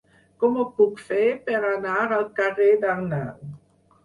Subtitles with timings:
[0.43, 3.55] Com ho puc fer per anar al carrer d'Arnau?